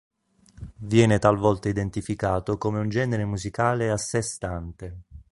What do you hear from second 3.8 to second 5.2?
a sé stante.